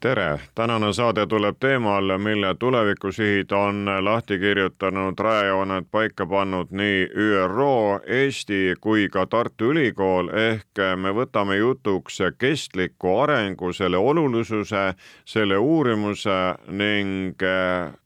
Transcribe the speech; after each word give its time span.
tere, 0.00 0.40
tänane 0.54 0.92
saade 0.92 1.26
tuleb 1.26 1.56
teemal, 1.60 2.18
mille 2.18 2.54
tulevikusihid 2.58 3.50
on 3.50 3.86
lahti 4.00 4.38
kirjutanud, 4.38 5.18
rajajooned 5.18 5.84
paika 5.90 6.26
pannud 6.26 6.70
nii 6.70 7.08
ÜRO, 7.16 8.00
Eesti 8.06 8.74
kui 8.80 9.08
ka 9.08 9.26
Tartu 9.26 9.72
Ülikool, 9.72 10.28
ehk 10.28 10.82
me 10.96 11.10
võtame 11.10 11.56
jutuks 11.56 12.20
kestliku 12.38 13.16
arengu, 13.24 13.72
selle 13.72 13.96
olulisuse, 13.96 14.94
selle 15.24 15.58
uurimuse 15.58 16.38
ning 16.68 17.42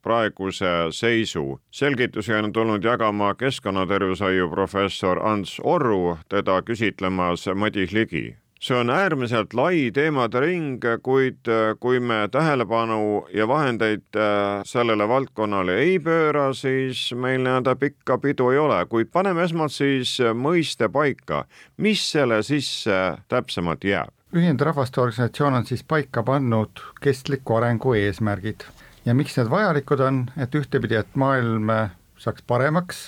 praeguse 0.02 0.74
seisu. 0.90 1.60
selgitusi 1.70 2.34
on 2.34 2.52
tulnud 2.52 2.84
jagama 2.84 3.34
keskkonnatervishoiu 3.34 4.48
professor 4.50 5.26
Ants 5.26 5.60
Orru, 5.64 6.18
teda 6.28 6.62
küsitlemas 6.62 7.48
Madis 7.54 7.92
Ligi 7.92 8.36
see 8.60 8.76
on 8.76 8.90
äärmiselt 8.92 9.54
lai 9.56 9.88
teemade 9.94 10.40
ring, 10.44 10.84
kuid 11.02 11.48
äh, 11.48 11.72
kui 11.80 12.00
me 12.00 12.28
tähelepanu 12.32 13.26
ja 13.34 13.48
vahendeid 13.48 14.16
äh, 14.16 14.60
sellele 14.68 15.08
valdkonnale 15.08 15.78
ei 15.80 15.98
pööra, 16.04 16.50
siis 16.54 17.08
meil 17.16 17.40
nii-öelda 17.40 17.74
pikka 17.80 18.18
pidu 18.20 18.50
ei 18.52 18.60
ole, 18.60 18.82
kuid 18.92 19.08
paneme 19.12 19.46
esmalt 19.48 19.72
siis 19.72 20.18
mõiste 20.36 20.90
paika, 20.92 21.46
mis 21.80 22.04
selle 22.12 22.42
sisse 22.44 23.00
täpsemalt 23.32 23.84
jääb? 23.84 24.12
ühinenud 24.36 24.62
Rahvaste 24.62 25.00
Organisatsioon 25.00 25.56
on 25.58 25.64
siis 25.66 25.82
paika 25.82 26.22
pannud 26.22 26.84
kestliku 27.02 27.56
arengu 27.58 27.96
eesmärgid. 27.98 28.62
Ja 29.04 29.14
miks 29.16 29.34
need 29.34 29.50
vajalikud 29.50 30.00
on, 30.06 30.20
et 30.38 30.54
ühtepidi, 30.54 31.00
et 31.00 31.16
maailm 31.18 31.72
saaks 32.20 32.44
paremaks, 32.46 33.00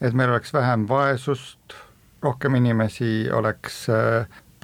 et 0.00 0.16
meil 0.16 0.32
oleks 0.32 0.50
vähem 0.56 0.88
vaesust, 0.88 1.76
rohkem 2.24 2.56
inimesi 2.58 3.28
oleks 3.30 3.84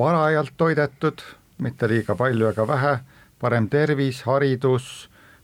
parajalt 0.01 0.55
toidetud, 0.56 1.20
mitte 1.61 1.89
liiga 1.91 2.15
palju 2.17 2.47
ega 2.48 2.65
vähe, 2.65 2.93
parem 3.37 3.67
tervis, 3.69 4.23
haridus, 4.25 4.87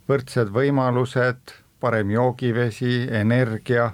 võrdsed 0.09 0.49
võimalused, 0.55 1.53
parem 1.81 2.15
joogivesi, 2.15 3.03
energia, 3.19 3.91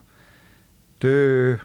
töö, 1.03 1.57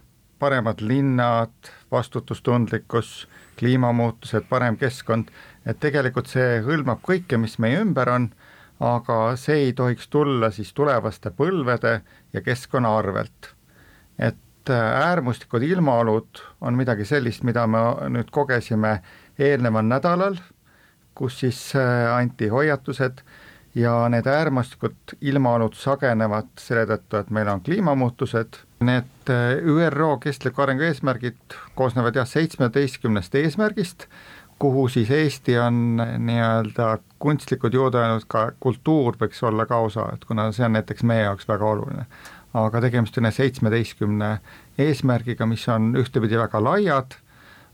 paremad 0.42 0.82
linnad, 0.82 1.54
vastutustundlikkus, 1.94 3.28
kliimamuutused, 3.62 4.50
parem 4.50 4.80
keskkond, 4.82 5.30
et 5.66 5.78
tegelikult 5.78 6.34
see 6.34 6.64
hõlmab 6.66 7.06
kõike, 7.06 7.38
mis 7.38 7.60
meie 7.62 7.84
ümber 7.86 8.10
on, 8.16 8.32
aga 8.82 9.36
see 9.38 9.68
ei 9.68 9.78
tohiks 9.78 10.10
tulla 10.10 10.50
siis 10.58 10.74
tulevaste 10.74 11.30
põlvede 11.38 12.00
ja 12.34 12.46
keskkonna 12.50 12.98
arvelt. 12.98 13.54
et 14.18 14.42
et 14.68 14.74
äh, 14.76 15.10
äärmuslikud 15.10 15.64
ilmaolud 15.64 16.42
on 16.62 16.76
midagi 16.76 17.06
sellist, 17.06 17.44
mida 17.44 17.68
me 17.68 17.80
nüüd 18.12 18.32
kogesime 18.32 19.00
eelneval 19.40 19.86
nädalal, 19.88 20.38
kus 21.16 21.40
siis 21.40 21.60
äh, 21.76 22.08
anti 22.16 22.50
hoiatused 22.52 23.24
ja 23.76 23.94
need 24.10 24.28
äärmuslikud 24.28 25.18
ilmaolud 25.22 25.78
sagenevad 25.78 26.50
selle 26.60 26.88
tõttu, 26.90 27.20
et 27.22 27.30
meil 27.32 27.52
on 27.52 27.62
kliimamuutused, 27.64 28.60
need 28.84 29.32
äh, 29.32 29.56
ÜRO 29.64 30.18
kestliku 30.24 30.66
arengu 30.66 30.88
eesmärgid 30.90 31.60
koosnevad 31.76 32.20
jah, 32.20 32.28
seitsmeteistkümnest 32.28 33.36
eesmärgist, 33.36 34.10
kuhu 34.60 34.88
siis 34.90 35.12
Eesti 35.14 35.60
on 35.62 36.02
nii-öelda 36.02 36.98
kunstlikud 37.20 37.74
juurde 37.74 38.02
öelnud, 38.02 38.26
ka 38.28 38.50
kultuur 38.60 39.16
võiks 39.22 39.44
olla 39.46 39.68
ka 39.70 39.80
osa, 39.86 40.10
et 40.14 40.26
kuna 40.26 40.50
see 40.52 40.66
on 40.66 40.76
näiteks 40.76 41.06
meie 41.08 41.30
jaoks 41.30 41.48
väga 41.48 41.72
oluline 41.76 42.08
aga 42.54 42.82
tegemist 42.82 43.18
on 43.18 43.32
seitsmeteistkümne 43.32 44.38
eesmärgiga, 44.80 45.46
mis 45.46 45.68
on 45.70 45.94
ühtepidi 46.00 46.40
väga 46.40 46.64
laiad, 46.64 47.18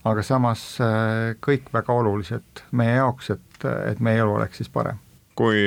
aga 0.03 0.23
samas 0.25 0.66
äh, 0.81 1.34
kõik 1.44 1.72
väga 1.73 1.94
olulised 1.94 2.66
meie 2.72 2.97
jaoks, 2.97 3.34
et, 3.38 3.66
et 3.91 4.00
meie 4.03 4.23
elu 4.23 4.39
oleks 4.39 4.63
siis 4.63 4.72
parem 4.73 5.00
kui 5.35 5.63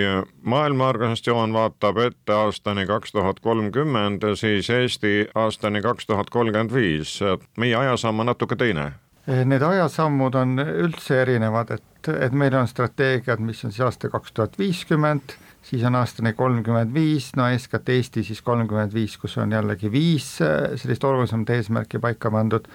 Maailma 0.46 0.88
Organisatsioon 0.88 1.52
vaatab 1.52 1.98
ette 1.98 2.32
aastani 2.32 2.86
kaks 2.86 3.12
tuhat 3.12 3.40
kolmkümmend, 3.42 4.22
siis 4.38 4.70
Eesti 4.70 5.26
aastani 5.34 5.82
kaks 5.82 6.06
tuhat 6.06 6.30
kolmkümmend 6.30 6.74
viis, 6.74 7.18
meie 7.58 7.74
ajasamm 7.76 8.22
on 8.22 8.30
natuke 8.30 8.56
teine. 8.56 8.92
Need 9.26 9.62
ajasammud 9.62 10.38
on 10.38 10.62
üldse 10.62 11.18
erinevad, 11.24 11.72
et, 11.74 12.10
et 12.14 12.32
meil 12.32 12.54
on 12.54 12.68
strateegiad, 12.70 13.42
mis 13.42 13.64
on 13.66 13.74
siis 13.74 13.82
aasta 13.88 14.10
kaks 14.12 14.32
tuhat 14.32 14.58
viiskümmend 14.58 15.34
siis 15.66 15.84
on 15.84 15.94
aastani 15.98 16.32
kolmkümmend 16.32 16.94
viis, 16.94 17.32
no 17.36 17.48
eeskätt 17.50 17.88
Eesti 17.88 18.22
siis 18.26 18.42
kolmkümmend 18.42 18.94
viis, 18.94 19.16
kus 19.18 19.36
on 19.42 19.52
jällegi 19.52 19.90
viis 19.92 20.36
äh, 20.44 20.76
sellist 20.78 21.04
olulisemat 21.04 21.50
eesmärki 21.56 21.98
paika 22.02 22.30
pandud 22.30 22.68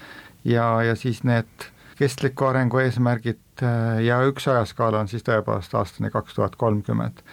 ja, 0.45 0.65
ja 0.83 0.95
siis 0.99 1.23
need 1.27 1.69
kestliku 1.99 2.49
arengu 2.49 2.81
eesmärgid 2.83 3.63
äh, 3.63 4.01
ja 4.05 4.19
üks 4.27 4.47
ajaskaala 4.51 5.03
on 5.03 5.11
siis 5.11 5.23
tõepoolest 5.27 5.75
aastani 5.77 6.11
kaks 6.11 6.35
tuhat 6.35 6.55
kolmkümmend. 6.59 7.23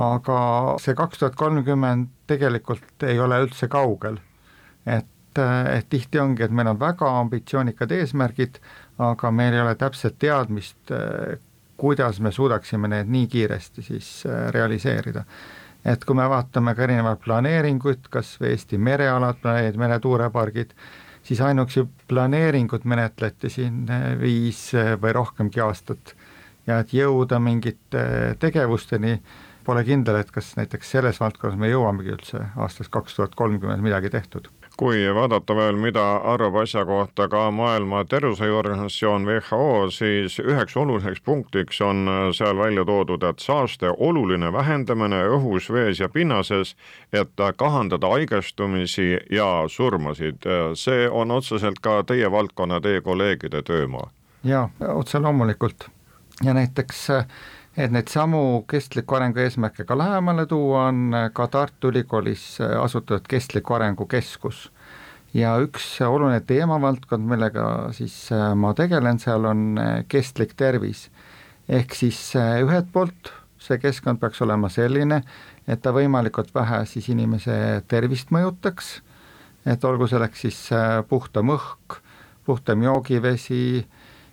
aga 0.00 0.40
see 0.80 0.94
kaks 0.96 1.20
tuhat 1.20 1.36
kolmkümmend 1.36 2.08
tegelikult 2.30 3.04
ei 3.04 3.20
ole 3.20 3.42
üldse 3.44 3.68
kaugel, 3.68 4.16
et 4.86 5.40
äh, 5.40 5.74
et 5.76 5.88
tihti 5.92 6.20
ongi, 6.22 6.46
et 6.46 6.52
meil 6.52 6.72
on 6.72 6.80
väga 6.80 7.10
ambitsioonikad 7.20 7.92
eesmärgid, 8.00 8.60
aga 8.98 9.30
meil 9.30 9.52
ei 9.52 9.60
ole 9.60 9.74
täpset 9.74 10.16
teadmist, 10.18 10.80
kuidas 11.82 12.20
me 12.22 12.30
suudaksime 12.30 12.86
need 12.88 13.08
nii 13.10 13.26
kiiresti 13.26 13.82
siis 13.82 14.08
äh, 14.26 14.52
realiseerida. 14.54 15.24
et 15.84 16.04
kui 16.06 16.14
me 16.14 16.28
vaatame 16.30 16.76
ka 16.78 16.84
erinevaid 16.84 17.18
planeeringuid, 17.24 18.04
kas 18.10 18.36
või 18.38 18.52
Eesti 18.52 18.78
merealad, 18.78 19.40
planeerid 19.42 19.80
meretuulepargid, 19.82 20.76
siis 21.26 21.40
ainuüksi 21.42 21.82
planeeringut 22.08 22.86
menetleti 22.86 23.50
siin 23.50 23.82
äh, 23.90 24.12
viis 24.20 24.68
äh, 24.78 24.94
või 25.02 25.16
rohkemgi 25.18 25.64
aastat 25.66 26.14
ja 26.70 26.78
et 26.84 26.94
jõuda 26.94 27.42
mingite 27.42 28.06
tegevusteni, 28.38 29.18
pole 29.66 29.82
kindel, 29.84 30.22
et 30.22 30.30
kas 30.30 30.54
näiteks 30.60 30.94
selles 30.94 31.18
valdkonnas 31.18 31.58
me 31.58 31.74
jõuamegi 31.74 32.14
üldse 32.14 32.46
aastaks 32.56 32.94
kaks 32.94 33.18
tuhat 33.18 33.34
kolmkümmend 33.34 33.82
midagi 33.82 34.10
tehtud 34.10 34.52
kui 34.76 35.04
vaadata 35.14 35.54
veel, 35.56 35.76
mida 35.76 36.02
arvab 36.16 36.56
asja 36.62 36.84
kohta 36.86 37.28
ka 37.28 37.50
Maailma 37.50 38.04
Tervishoiuorganisatsioon 38.04 39.26
WHO, 39.26 39.90
siis 39.90 40.38
üheks 40.40 40.76
oluliseks 40.76 41.20
punktiks 41.20 41.80
on 41.80 42.08
seal 42.34 42.58
välja 42.58 42.84
toodud, 42.84 43.22
et 43.22 43.38
saaste 43.38 43.92
oluline 43.98 44.52
vähendamine 44.52 45.22
õhus, 45.36 45.70
vees 45.72 46.00
ja 46.00 46.08
pinnases, 46.08 46.76
et 47.12 47.46
kahandada 47.56 48.10
haigestumisi 48.14 49.18
ja 49.30 49.64
surmasid. 49.68 50.46
see 50.74 51.08
on 51.10 51.30
otseselt 51.30 51.78
ka 51.82 52.02
teie 52.02 52.30
valdkonna, 52.30 52.80
teie 52.80 53.00
kolleegide 53.00 53.62
töömaa. 53.62 54.10
jaa, 54.44 54.70
otse 54.94 55.18
loomulikult 55.18 55.88
ja 56.44 56.54
näiteks 56.54 57.08
et 57.76 57.92
neid 57.92 58.08
samu 58.12 58.64
kestliku 58.68 59.16
arengu 59.16 59.40
eesmärke 59.40 59.86
ka 59.88 59.96
lähemale 59.98 60.46
tuua, 60.46 60.86
on 60.90 61.14
ka 61.32 61.46
Tartu 61.48 61.88
Ülikoolis 61.88 62.58
asutatud 62.60 63.28
Kestliku 63.28 63.74
Arengu 63.74 64.06
Keskus. 64.06 64.70
ja 65.34 65.54
üks 65.64 66.00
oluline 66.04 66.40
teemavaldkond, 66.44 67.24
millega 67.24 67.92
siis 67.96 68.32
äh, 68.32 68.52
ma 68.54 68.74
tegelen 68.76 69.18
seal, 69.18 69.44
on 69.44 69.78
kestlik 70.08 70.52
tervis. 70.56 71.10
ehk 71.68 71.94
siis 71.94 72.34
ühelt 72.36 72.92
poolt 72.92 73.32
see 73.62 73.78
keskkond 73.78 74.20
peaks 74.20 74.42
olema 74.42 74.68
selline, 74.72 75.22
et 75.68 75.82
ta 75.82 75.92
võimalikult 75.94 76.52
vähe 76.54 76.82
siis 76.90 77.08
inimese 77.12 77.54
tervist 77.88 78.32
mõjutaks, 78.34 78.94
et 79.66 79.84
olgu 79.86 80.08
selleks 80.10 80.46
siis 80.46 80.58
puhtam 81.08 81.52
õhk, 81.54 82.00
puhtam 82.46 82.82
joogivesi, 82.82 83.84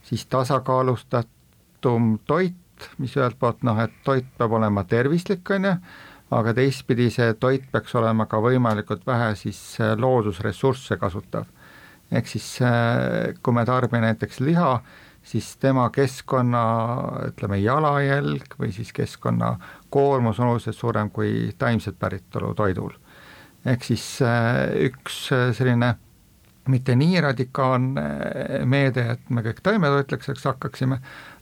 siis 0.10 0.26
tasakaalustatum 0.26 2.16
toit, 2.26 2.58
mis 2.98 3.16
ühelt 3.18 3.38
poolt 3.40 3.64
noh, 3.68 3.80
et 3.82 3.94
toit 4.06 4.28
peab 4.38 4.54
olema 4.58 4.84
tervislik, 4.90 5.50
on 5.56 5.68
ju, 5.70 5.74
aga 6.36 6.54
teistpidi 6.58 7.10
see 7.14 7.34
toit 7.42 7.66
peaks 7.72 7.96
olema 7.98 8.28
ka 8.30 8.42
võimalikult 8.44 9.06
vähe 9.08 9.34
siis 9.40 9.60
äh, 9.82 9.96
loodusressursse 9.98 10.98
kasutav. 11.02 11.46
ehk 12.12 12.28
siis 12.28 12.48
äh, 12.62 13.36
kui 13.44 13.54
me 13.54 13.66
tarbime 13.66 14.02
näiteks 14.06 14.40
liha, 14.40 14.80
siis 15.24 15.56
tema 15.58 15.90
keskkonna 15.94 16.64
ütleme, 17.30 17.60
jalajälg 17.62 18.56
või 18.60 18.72
siis 18.74 18.94
keskkonna 18.94 19.58
koormus 19.90 20.40
on 20.40 20.54
oluliselt 20.54 20.76
suurem 20.76 21.10
kui 21.10 21.54
taimset 21.58 22.00
päritolu 22.00 22.54
toidul. 22.54 22.94
ehk 23.66 23.84
siis 23.84 24.22
äh, 24.22 24.70
üks 24.90 25.28
selline 25.30 25.96
mitte 26.70 26.96
nii 26.96 27.22
radikaalne 27.22 28.04
meede, 28.70 29.06
et 29.16 29.30
me 29.34 29.44
kõik 29.46 29.62
taimetoitlaseks 29.66 30.46
hakkaksime, 30.52 31.00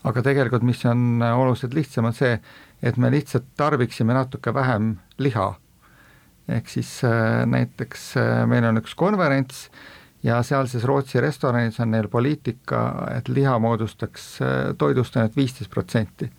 aga 0.08 0.24
tegelikult, 0.24 0.66
mis 0.68 0.84
on 0.88 1.22
oluliselt 1.22 1.76
lihtsam, 1.76 2.08
on 2.10 2.16
see, 2.16 2.38
et 2.84 2.98
me 3.02 3.12
lihtsalt 3.12 3.50
tarbiksime 3.60 4.16
natuke 4.16 4.54
vähem 4.54 4.96
liha. 5.18 5.54
ehk 6.48 6.70
siis 6.72 7.02
näiteks 7.46 8.14
meil 8.48 8.64
on 8.64 8.80
üks 8.80 8.94
konverents 8.96 9.66
ja 10.24 10.40
sealses 10.44 10.86
Rootsi 10.88 11.20
restoranis 11.22 11.80
on 11.84 11.92
neil 11.92 12.08
poliitika, 12.08 12.82
et 13.18 13.28
liha 13.28 13.58
moodustaks 13.60 14.38
toidust 14.78 15.18
ainult 15.18 15.36
viisteist 15.36 15.72
protsenti. 15.72 16.32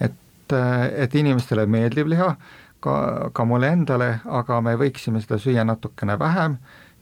et, 0.00 0.54
et 0.96 1.14
inimestele 1.14 1.66
meeldib 1.66 2.06
liha, 2.06 2.36
ka, 2.80 2.94
ka 3.32 3.44
mulle 3.44 3.72
endale, 3.72 4.20
aga 4.26 4.60
me 4.60 4.76
võiksime 4.78 5.20
seda 5.22 5.38
süüa 5.42 5.64
natukene 5.64 6.18
vähem 6.18 6.58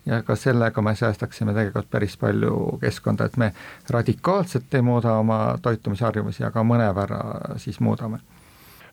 ja 0.07 0.23
ka 0.23 0.37
sellega 0.37 0.83
me 0.83 0.95
säästaksime 0.97 1.55
tegelikult 1.55 1.91
päris 1.91 2.17
palju 2.17 2.79
keskkonda, 2.81 3.25
et 3.25 3.37
me 3.37 3.53
radikaalselt 3.91 4.75
ei 4.75 4.83
muuda 4.83 5.15
oma 5.21 5.41
toitumisharjumusi, 5.63 6.45
aga 6.45 6.65
mõnevõrra 6.65 7.23
siis 7.59 7.81
muudame 7.81 8.21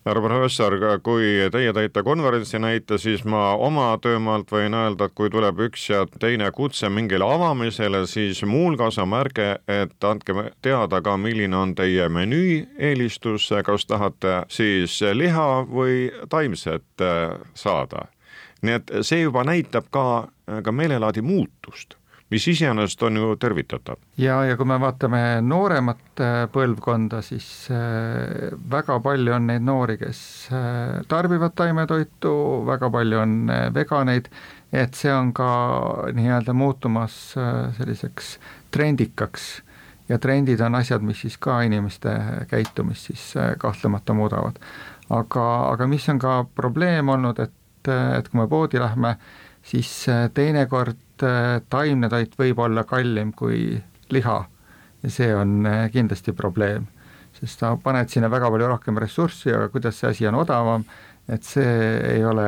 härra 0.08 0.22
professor, 0.22 0.74
kui 1.04 1.48
teie 1.52 1.72
tõite 1.76 2.02
konverentsi 2.06 2.58
näite, 2.62 2.98
siis 3.00 3.24
ma 3.28 3.52
oma 3.54 3.90
töömaalt 4.02 4.50
võin 4.52 4.76
öelda, 4.76 5.08
et 5.08 5.16
kui 5.16 5.30
tuleb 5.32 5.60
üks 5.68 5.88
ja 5.90 6.04
teine 6.20 6.50
kutse 6.54 6.88
mingile 6.92 7.26
avamisele, 7.26 8.04
siis 8.08 8.42
muuhulgas 8.48 8.98
on 9.02 9.10
märge, 9.12 9.48
et 9.68 10.04
andke 10.04 10.52
teada 10.64 11.02
ka, 11.04 11.16
milline 11.20 11.56
on 11.56 11.74
teie 11.78 12.08
menüü 12.08 12.62
eelistus, 12.90 13.50
kas 13.66 13.88
tahate 13.88 14.42
siis 14.52 15.00
liha 15.12 15.48
või 15.68 16.08
taimset 16.30 17.04
äh, 17.04 17.36
saada. 17.54 18.08
Nii 18.62 18.74
et 18.74 18.92
see 19.06 19.22
juba 19.22 19.44
näitab 19.46 19.90
ka, 19.94 20.04
ka 20.64 20.72
meelelaadi 20.72 21.22
muutust 21.22 21.98
mis 22.30 22.48
iseenesest 22.48 23.02
on 23.02 23.16
ju 23.16 23.36
tervitatav. 23.36 23.96
ja, 24.16 24.44
ja 24.44 24.56
kui 24.56 24.66
me 24.68 24.76
vaatame 24.80 25.20
nooremat 25.42 26.20
äh, 26.20 26.42
põlvkonda, 26.52 27.22
siis 27.24 27.68
äh, 27.72 28.52
väga 28.70 28.98
palju 29.04 29.32
on 29.34 29.46
neid 29.48 29.64
noori, 29.64 29.96
kes 30.00 30.20
äh, 30.52 30.98
tarbivad 31.08 31.56
taimetoitu, 31.56 32.34
väga 32.66 32.90
palju 32.92 33.22
on 33.22 33.38
veganeid, 33.74 34.28
et 34.72 34.94
see 34.94 35.12
on 35.12 35.32
ka 35.32 35.48
nii-öelda 36.12 36.52
muutumas 36.52 37.16
selliseks 37.78 38.36
trendikaks 38.74 39.48
ja 40.08 40.18
trendid 40.20 40.60
on 40.60 40.76
asjad, 40.76 41.04
mis 41.04 41.22
siis 41.24 41.38
ka 41.40 41.62
inimeste 41.64 42.12
käitumist 42.50 43.08
siis 43.08 43.32
kahtlemata 43.58 44.12
muudavad. 44.12 44.60
aga, 45.08 45.44
aga 45.72 45.86
mis 45.88 46.08
on 46.12 46.18
ka 46.20 46.44
probleem 46.54 47.08
olnud, 47.08 47.40
et, 47.40 47.54
et 47.88 48.28
kui 48.28 48.40
me 48.40 48.48
poodi 48.50 48.80
lähme, 48.80 49.16
siis 49.62 49.90
teinekord 50.34 50.96
Äh, 51.22 51.58
taimne 51.70 52.08
toit 52.10 52.34
võib 52.38 52.60
olla 52.62 52.84
kallim 52.86 53.32
kui 53.36 53.78
liha. 54.14 54.38
Ja 55.02 55.10
see 55.10 55.30
on 55.34 55.66
äh, 55.66 55.86
kindlasti 55.94 56.34
probleem, 56.34 56.88
sest 57.34 57.62
sa 57.62 57.72
paned 57.82 58.10
sinna 58.10 58.30
väga 58.30 58.50
palju 58.50 58.68
rohkem 58.70 58.98
ressurssi, 58.98 59.52
aga 59.54 59.68
kuidas 59.72 59.98
see 59.98 60.10
asi 60.10 60.28
on 60.30 60.38
odavam, 60.40 60.84
et 61.30 61.46
see 61.46 61.74
ei 62.12 62.24
ole 62.26 62.46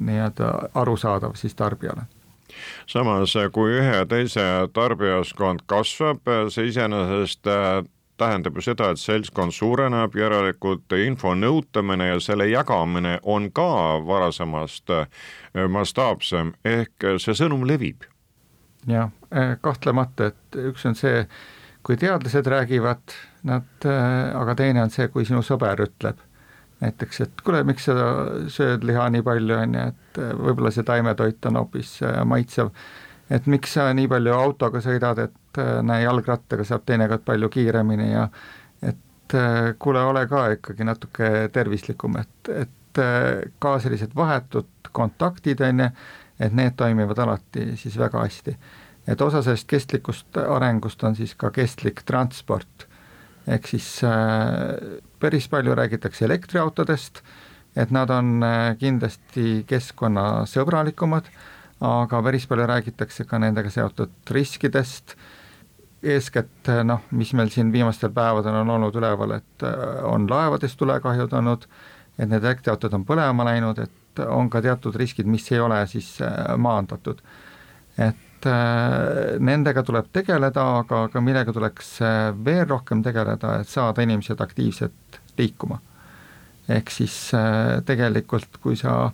nii-öelda 0.00 0.50
arusaadav 0.80 1.36
siis 1.40 1.56
tarbijale. 1.56 2.06
Samas, 2.88 3.34
kui 3.52 3.74
ühe 3.80 3.98
ja 3.98 4.06
teise 4.08 4.44
tarbijaskond 4.72 5.64
kasvab, 5.68 6.24
see 6.52 6.68
iseenesest 6.70 7.48
äh, 7.50 7.82
tähendab 8.20 8.56
ju 8.58 8.64
seda, 8.64 8.90
et 8.90 9.00
seltskond 9.00 9.54
suureneb, 9.54 10.16
järelikult 10.18 10.92
info 11.02 11.34
nõutamine 11.34 12.12
ja 12.12 12.20
selle 12.22 12.46
jagamine 12.50 13.18
on 13.22 13.50
ka 13.52 14.00
varasemast 14.06 14.92
mastaapsem, 15.68 16.54
ehk 16.64 17.08
see 17.18 17.34
sõnum 17.34 17.66
levib. 17.66 18.04
jah, 18.86 19.10
eh, 19.32 19.56
kahtlemata, 19.60 20.26
et 20.26 20.58
üks 20.70 20.86
on 20.86 20.94
see, 20.94 21.26
kui 21.82 21.96
teadlased 21.96 22.46
räägivad, 22.46 23.16
nad, 23.42 23.84
aga 23.84 24.54
teine 24.54 24.82
on 24.82 24.90
see, 24.90 25.08
kui 25.08 25.24
sinu 25.24 25.42
sõber 25.42 25.80
ütleb 25.84 26.20
näiteks, 26.84 27.20
et 27.20 27.42
kuule, 27.44 27.62
miks 27.66 27.88
sa 27.88 27.94
sööd 28.52 28.84
liha 28.86 29.06
nii 29.12 29.24
palju, 29.26 29.56
on 29.56 29.76
ju, 29.78 29.86
et 29.92 30.20
võib-olla 30.40 30.72
see 30.74 30.86
taimetoit 30.86 31.50
on 31.50 31.60
hoopis 31.60 31.96
maitsev. 32.28 32.72
Et 33.30 33.46
miks 33.46 33.76
sa 33.78 33.88
nii 33.96 34.08
palju 34.10 34.34
autoga 34.36 34.82
sõidad, 34.84 35.18
et 35.24 35.62
näe, 35.82 36.02
jalgrattaga 36.04 36.64
saab 36.66 36.84
teinekord 36.86 37.24
palju 37.24 37.48
kiiremini 37.48 38.10
ja 38.10 38.28
et 38.82 39.36
kuule, 39.78 40.02
ole 40.04 40.26
ka 40.28 40.48
ikkagi 40.58 40.84
natuke 40.84 41.30
tervislikum, 41.52 42.18
et, 42.20 42.50
et 42.52 43.02
ka 43.58 43.78
sellised 43.82 44.12
vahetud 44.14 44.90
kontaktid, 44.94 45.60
on 45.64 45.86
ju, 45.86 45.88
et 46.40 46.54
need 46.54 46.74
toimivad 46.76 47.18
alati 47.18 47.74
siis 47.78 47.98
väga 47.98 48.24
hästi. 48.24 48.56
et 49.06 49.20
osa 49.20 49.42
sellest 49.42 49.66
kestlikust 49.68 50.36
arengust 50.40 51.02
on 51.04 51.16
siis 51.16 51.34
ka 51.34 51.50
kestlik 51.52 52.02
transport, 52.08 52.86
ehk 53.46 53.66
siis 53.68 53.88
äh, 54.04 55.00
päris 55.20 55.48
palju 55.48 55.74
räägitakse 55.74 56.24
elektriautodest, 56.24 57.20
et 57.76 57.90
nad 57.90 58.10
on 58.10 58.42
äh, 58.42 58.76
kindlasti 58.80 59.64
keskkonnasõbralikumad, 59.68 61.28
aga 61.84 62.20
päris 62.22 62.46
palju 62.48 62.66
räägitakse 62.68 63.26
ka 63.28 63.38
nendega 63.42 63.70
seotud 63.72 64.32
riskidest, 64.36 65.16
eeskätt 66.04 66.70
noh, 66.84 67.04
mis 67.16 67.32
meil 67.36 67.50
siin 67.52 67.72
viimastel 67.72 68.12
päevadel 68.14 68.60
on 68.60 68.72
olnud 68.76 68.96
üleval, 69.00 69.38
et 69.38 69.64
äh, 69.64 70.04
on 70.08 70.28
laevadest 70.30 70.78
tulekahjud 70.80 71.32
olnud, 71.40 71.66
et 72.18 72.28
need 72.28 72.44
elektriautod 72.44 72.94
on 72.96 73.06
põlema 73.08 73.46
läinud, 73.48 73.80
et 73.80 74.22
on 74.28 74.50
ka 74.50 74.62
teatud 74.64 74.96
riskid, 75.00 75.26
mis 75.26 75.48
ei 75.52 75.60
ole 75.64 75.80
siis 75.90 76.16
äh, 76.22 76.54
maandatud. 76.56 77.22
et 77.98 78.46
äh, 78.46 79.40
nendega 79.40 79.82
tuleb 79.82 80.12
tegeleda, 80.12 80.64
aga 80.84 81.08
ka 81.08 81.20
millega 81.20 81.52
tuleks 81.52 81.96
veel 82.44 82.66
rohkem 82.68 83.02
tegeleda, 83.02 83.58
et 83.60 83.68
saada 83.68 84.02
inimesed 84.02 84.40
aktiivselt 84.40 85.20
liikuma. 85.38 85.80
ehk 86.68 86.90
siis 86.90 87.16
tegelikult, 87.84 88.56
kui 88.60 88.76
sa, 88.76 89.10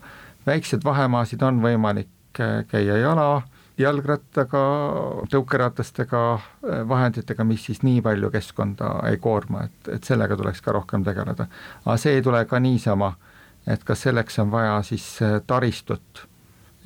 väikseid 0.46 0.84
vahemaasid 0.84 1.42
on 1.42 1.58
võimalik 1.62 2.10
käia 2.36 2.96
jala, 3.00 3.42
jalgrattaga, 3.78 4.60
tõukeratastega, 5.32 6.20
vahenditega, 6.88 7.44
mis 7.48 7.64
siis 7.64 7.82
nii 7.82 8.02
palju 8.04 8.30
keskkonda 8.30 8.92
ei 9.08 9.16
koorma, 9.22 9.64
et, 9.66 9.92
et 9.96 10.04
sellega 10.04 10.36
tuleks 10.36 10.60
ka 10.60 10.74
rohkem 10.76 11.04
tegeleda. 11.04 11.46
aga 11.84 11.96
see 11.96 12.18
ei 12.18 12.22
tule 12.22 12.44
ka 12.44 12.60
niisama 12.60 13.14
et 13.66 13.84
kas 13.84 14.06
selleks 14.06 14.38
on 14.38 14.50
vaja 14.50 14.82
siis 14.82 15.06
äh, 15.22 15.40
taristut. 15.46 16.26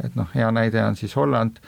et 0.05 0.15
noh, 0.19 0.29
hea 0.35 0.51
näide 0.51 0.83
on 0.85 0.97
siis 0.97 1.17
Holland, 1.17 1.61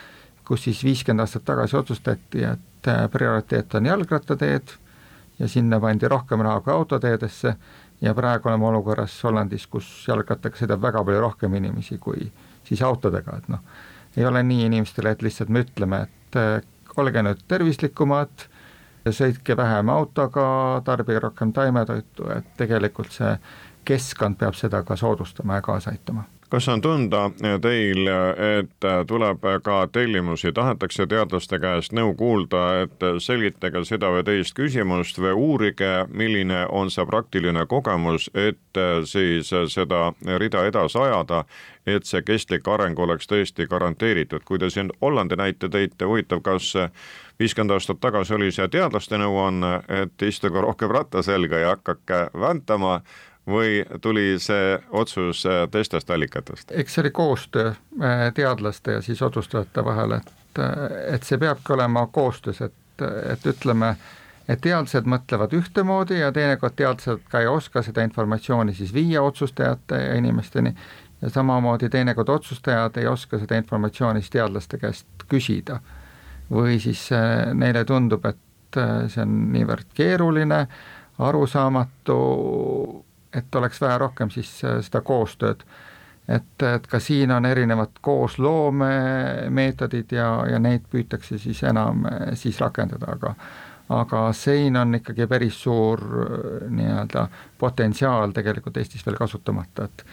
kus 0.44 0.64
siis 0.66 0.82
viiskümmend 0.84 1.22
aastat 1.22 1.44
tagasi 1.46 1.76
otsustati, 1.76 2.42
et 2.42 2.88
äh, 2.88 3.06
prioriteet 3.10 3.74
on 3.74 3.86
jalgrattateed 3.86 4.74
ja 5.38 5.48
sinna 5.48 5.80
pandi 5.80 6.08
rohkem 6.08 6.42
raha 6.42 6.60
kui 6.60 6.72
autoteedesse 6.72 7.54
ja 8.00 8.14
praegu 8.14 8.48
oleme 8.48 8.66
olukorras 8.66 9.14
Hollandis, 9.24 9.66
kus 9.66 9.88
jalgrattaga 10.08 10.58
sõidab 10.58 10.82
väga 10.82 11.04
palju 11.04 11.20
rohkem 11.20 11.54
inimesi 11.54 11.98
kui 11.98 12.30
siis 12.66 12.82
autodega, 12.82 13.38
et 13.38 13.48
noh, 13.52 13.64
ei 14.16 14.26
ole 14.26 14.42
nii 14.42 14.66
inimestele, 14.66 15.14
et 15.14 15.22
lihtsalt 15.22 15.52
me 15.52 15.64
ütleme, 15.66 16.02
et 16.06 16.40
äh, 16.40 16.60
olge 16.96 17.22
nüüd 17.22 17.42
tervislikumad, 17.48 18.46
sõitke 19.06 19.56
vähem 19.56 19.90
autoga, 19.92 20.46
tarbige 20.84 21.20
rohkem 21.22 21.52
taimetoitu, 21.54 22.30
et 22.34 22.48
tegelikult 22.58 23.12
see 23.14 23.36
keskkond 23.86 24.38
peab 24.40 24.56
seda 24.58 24.82
ka 24.82 24.96
soodustama 24.98 25.60
ja 25.60 25.62
kaasa 25.62 25.92
aitama. 25.94 26.24
Kas 26.48 26.68
on 26.70 26.80
tunda 26.80 27.24
teil, 27.62 28.06
et 28.38 28.84
tuleb 29.10 29.46
ka 29.66 29.78
tellimusi, 29.92 30.52
tahetakse 30.54 31.06
teadlaste 31.10 31.58
käest 31.58 31.94
nõu 31.94 32.12
kuulda, 32.14 32.60
et 32.84 33.06
selgitage 33.22 33.82
seda 33.88 34.12
või 34.14 34.22
teist 34.26 34.54
küsimust 34.54 35.18
või 35.18 35.34
uurige, 35.34 35.90
milline 36.06 36.62
on 36.70 36.90
see 36.94 37.06
praktiline 37.06 37.66
kogemus, 37.66 38.28
et 38.34 38.82
siis 39.10 39.50
seda 39.74 40.12
rida 40.38 40.62
edasi 40.70 41.02
ajada, 41.02 41.42
et 41.86 42.04
see 42.04 42.22
kestlik 42.22 42.68
areng 42.68 42.98
oleks 42.98 43.28
tõesti 43.30 43.68
garanteeritud. 43.70 44.44
kui 44.44 44.58
te 44.58 44.70
siin 44.70 44.90
Hollandi 45.00 45.36
näite 45.36 45.68
tõite, 45.68 46.04
huvitav, 46.04 46.42
kas 46.42 46.72
viiskümmend 47.38 47.70
aastat 47.70 48.00
tagasi 48.00 48.34
oli 48.34 48.52
see 48.52 48.68
teadlaste 48.68 49.18
nõuanne, 49.18 49.80
et 49.88 50.22
istuge 50.22 50.60
rohkem 50.60 50.90
ratta 50.90 51.22
selga 51.22 51.58
ja 51.58 51.74
hakake 51.76 52.28
väntama 52.34 53.00
või 53.46 53.84
tuli 54.00 54.38
see 54.38 54.78
otsus 54.90 55.46
äh, 55.46 55.68
teistest 55.70 56.10
allikatest? 56.10 56.72
eks 56.74 56.94
see 56.94 57.04
oli 57.04 57.10
koostöö 57.10 57.68
äh, 57.68 58.32
teadlaste 58.34 58.98
ja 58.98 59.00
siis 59.00 59.22
otsustajate 59.22 59.84
vahel, 59.84 60.18
et, 60.18 60.32
äh, 60.58 61.14
et 61.14 61.22
see 61.22 61.38
peabki 61.38 61.72
olema 61.72 62.06
koostöös, 62.12 62.60
et, 62.60 63.04
et 63.32 63.46
ütleme, 63.46 63.94
et 64.48 64.60
teadlased 64.60 65.06
mõtlevad 65.06 65.54
ühtemoodi 65.54 66.20
ja 66.20 66.32
teinekord 66.32 66.74
teadlased 66.76 67.22
ka 67.30 67.44
ei 67.44 67.50
oska 67.50 67.82
seda 67.82 68.02
informatsiooni 68.06 68.74
siis 68.74 68.94
viia 68.94 69.22
otsustajate 69.22 70.02
ja 70.02 70.14
inimesteni 70.14 70.74
ja 71.22 71.30
samamoodi 71.30 71.88
teinekord 71.88 72.28
otsustajad 72.28 72.96
ei 72.96 73.06
oska 73.06 73.38
seda 73.38 73.56
informatsiooni 73.56 74.20
siis 74.20 74.30
teadlaste 74.30 74.78
käest 74.78 75.06
küsida. 75.28 75.80
või 76.50 76.78
siis 76.78 77.08
neile 77.54 77.84
tundub, 77.84 78.26
et 78.26 78.78
see 79.08 79.22
on 79.22 79.52
niivõrd 79.52 79.86
keeruline, 79.94 80.66
arusaamatu 81.18 82.16
et 83.36 83.54
oleks 83.54 83.80
vähe 83.80 83.98
rohkem 83.98 84.30
siis 84.30 84.64
äh, 84.64 84.80
seda 84.84 85.00
koostööd. 85.00 85.60
et, 86.28 86.62
et 86.74 86.86
ka 86.90 86.98
siin 87.00 87.30
on 87.30 87.46
erinevad 87.46 87.88
koosloomemeetodid 88.02 90.12
ja, 90.12 90.44
ja 90.50 90.58
neid 90.58 90.80
püütakse 90.90 91.38
siis 91.38 91.62
enam 91.62 92.04
äh, 92.06 92.12
siis 92.34 92.60
rakendada, 92.60 93.06
aga 93.12 93.34
aga 93.94 94.32
siin 94.34 94.76
on 94.76 94.94
ikkagi 94.98 95.26
päris 95.30 95.62
suur 95.62 96.00
äh, 96.00 96.06
nii-öelda 96.70 97.28
potentsiaal 97.58 98.30
tegelikult 98.34 98.76
Eestis 98.76 99.06
veel 99.06 99.16
kasutamata, 99.16 99.84
et 99.84 100.04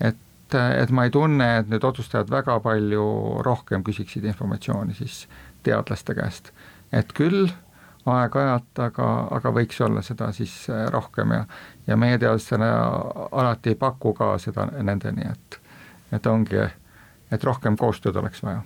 et 0.00 0.16
et 0.54 0.90
ma 0.90 1.06
ei 1.06 1.10
tunne, 1.10 1.48
et 1.58 1.68
nüüd 1.70 1.84
otsustajad 1.84 2.30
väga 2.30 2.58
palju 2.64 3.04
rohkem 3.46 3.84
küsiksid 3.84 4.24
informatsiooni 4.24 4.94
siis 4.94 5.26
teadlaste 5.62 6.14
käest. 6.14 6.52
et 6.92 7.12
küll 7.12 7.48
aeg-ajalt, 8.06 8.78
aga, 8.82 9.08
aga 9.30 9.52
võiks 9.54 9.78
olla 9.84 10.02
seda 10.02 10.32
siis 10.32 10.54
äh, 10.70 10.86
rohkem 10.90 11.30
ja 11.30 11.44
ja 11.86 11.96
meie 11.96 12.18
teadlastena 12.18 12.66
alati 13.32 13.74
ei 13.74 13.74
paku 13.74 14.14
ka 14.14 14.36
seda 14.38 14.66
nendeni, 14.82 15.26
et 15.30 15.60
et 16.12 16.26
ongi, 16.26 16.68
et 17.30 17.44
rohkem 17.44 17.76
koostööd 17.76 18.16
oleks 18.16 18.42
vaja 18.42 18.62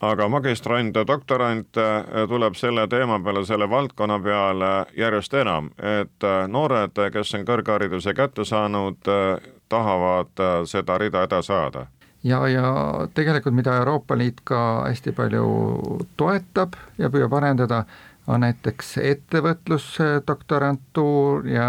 aga 0.00 0.28
magistrant 0.28 0.96
ja 0.96 1.04
doktorant 1.06 1.76
äh, 1.76 2.26
tuleb 2.28 2.56
selle 2.56 2.88
teema 2.88 3.20
peale, 3.20 3.44
selle 3.46 3.70
valdkonna 3.70 4.18
peale 4.24 4.72
järjest 4.96 5.34
enam, 5.34 5.70
et 5.78 6.26
äh, 6.26 6.42
noored, 6.48 6.98
kes 7.12 7.34
on 7.38 7.46
kõrghariduse 7.48 8.14
kätte 8.14 8.44
saanud, 8.44 9.14
tahavad 9.68 10.46
seda 10.66 10.98
rida 10.98 11.24
edasi 11.28 11.52
ajada 11.52 11.86
ja, 12.24 12.48
ja 12.48 12.74
tegelikult, 13.14 13.54
mida 13.54 13.76
Euroopa 13.76 14.18
Liit 14.18 14.40
ka 14.44 14.84
hästi 14.88 15.12
palju 15.16 15.44
toetab 16.16 16.72
ja 16.98 17.10
püüab 17.10 17.32
arendada, 17.38 17.84
on 18.30 18.40
näiteks 18.44 18.98
ettevõtlusdoktorantuur 19.02 21.48
ja, 21.48 21.68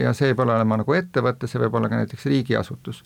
ja 0.00 0.12
see 0.16 0.28
ei 0.32 0.36
pea 0.36 0.44
olema 0.44 0.76
nagu 0.82 0.92
ettevõte, 0.96 1.46
see 1.48 1.60
võib 1.62 1.74
olla 1.78 1.88
ka 1.88 1.96
näiteks 2.02 2.24
riigiasutus. 2.26 2.98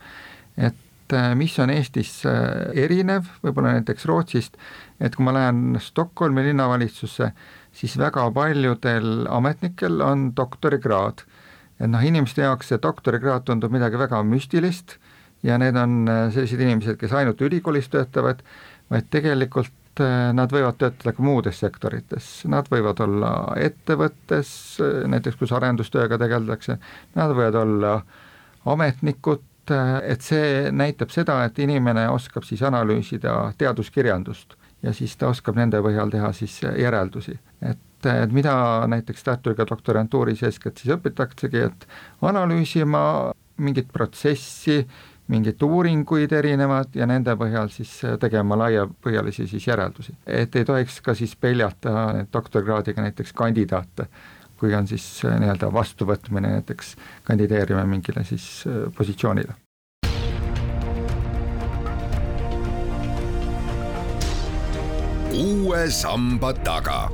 et 0.57 0.75
äh, 1.17 1.33
mis 1.39 1.57
on 1.63 1.71
Eestis 1.73 2.21
äh, 2.29 2.71
erinev, 2.85 3.29
võib-olla 3.45 3.75
näiteks 3.77 4.07
Rootsist, 4.09 4.57
et 5.01 5.17
kui 5.17 5.27
ma 5.27 5.35
lähen 5.37 5.79
Stockholmi 5.81 6.45
linnavalitsusse, 6.49 7.31
siis 7.77 7.97
väga 8.01 8.27
paljudel 8.35 9.27
ametnikel 9.31 10.01
on 10.05 10.31
doktorikraad. 10.37 11.25
et 11.81 11.89
noh, 11.89 12.03
inimeste 12.05 12.43
jaoks 12.43 12.69
see 12.69 12.79
doktorikraad 12.83 13.47
tundub 13.49 13.73
midagi 13.73 13.97
väga 13.97 14.23
müstilist 14.23 14.99
ja 15.43 15.59
need 15.59 15.77
on 15.77 16.09
äh, 16.09 16.25
sellised 16.33 16.61
inimesed, 16.61 16.99
kes 17.01 17.13
ainult 17.13 17.41
ülikoolis 17.41 17.89
töötavad, 17.89 18.43
vaid 18.91 19.11
tegelikult 19.11 19.77
nad 20.01 20.49
võivad 20.55 20.79
töötada 20.81 21.13
ka 21.13 21.23
muudes 21.23 21.59
sektorites, 21.61 22.27
nad 22.49 22.69
võivad 22.73 23.03
olla 23.05 23.31
ettevõttes, 23.61 24.79
näiteks 24.81 25.37
kus 25.37 25.53
arendustööga 25.53 26.17
tegeldakse, 26.17 26.79
nad 27.19 27.35
võivad 27.37 27.59
olla 27.59 27.91
ametnikud, 28.71 29.43
et 30.03 30.25
see 30.25 30.71
näitab 30.73 31.13
seda, 31.15 31.45
et 31.45 31.59
inimene 31.59 32.09
oskab 32.11 32.45
siis 32.49 32.63
analüüsida 32.63 33.53
teaduskirjandust 33.59 34.57
ja 34.83 34.93
siis 34.97 35.17
ta 35.17 35.29
oskab 35.29 35.59
nende 35.61 35.81
põhjal 35.85 36.11
teha 36.11 36.33
siis 36.37 36.61
järeldusi, 36.63 37.39
et 37.63 37.87
et 38.09 38.33
mida 38.33 38.87
näiteks 38.89 39.25
Tartu 39.25 39.51
Ülikooli 39.51 39.69
doktorantuuris 39.69 40.43
eeskätt 40.49 40.79
siis 40.81 40.95
õpitaksegi, 40.95 41.67
et 41.67 41.87
analüüsima 42.25 43.03
mingit 43.61 43.91
protsessi, 43.93 44.87
mingeid 45.31 45.63
uuringuid 45.63 46.33
erinevad 46.33 46.97
ja 46.97 47.07
nende 47.07 47.35
põhjal 47.39 47.71
siis 47.71 47.93
tegema 48.21 48.57
laiapõhjalisi 48.65 49.47
siis 49.47 49.67
järeldusi. 49.69 50.15
et 50.27 50.57
ei 50.57 50.65
tohiks 50.65 51.01
ka 51.01 51.15
siis 51.15 51.37
peljata 51.37 52.25
doktorikraadiga 52.33 53.03
näiteks 53.03 53.33
kandidaate, 53.33 54.09
kui 54.61 54.75
on 54.77 54.87
siis 54.87 55.07
äh, 55.25 55.39
nii-öelda 55.41 55.73
vastuvõtmine 55.73 56.53
näiteks 56.59 56.95
kandideerima 57.25 57.85
mingile 57.89 58.25
siis 58.25 58.47
äh, 58.69 58.87
positsioonile. 58.97 59.57
uue 65.41 65.91
samba 65.95 66.51
taga 66.53 67.09